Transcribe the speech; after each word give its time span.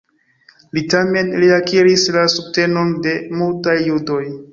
Li 0.77 0.81
tamen 0.93 1.29
reakiris 1.43 2.05
la 2.15 2.23
subtenon 2.37 2.95
de 3.05 3.13
multaj 3.43 3.77
judoj. 3.91 4.23